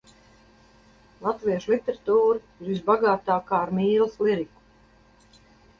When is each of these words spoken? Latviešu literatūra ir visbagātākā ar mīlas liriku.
Latviešu 1.25 1.73
literatūra 1.75 2.41
ir 2.65 2.73
visbagātākā 2.73 3.61
ar 3.61 3.77
mīlas 3.83 4.21
liriku. 4.27 5.49